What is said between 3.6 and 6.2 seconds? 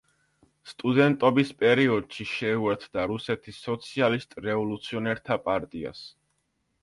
სოციალისტ-რევოლუციონერთა პარტიას.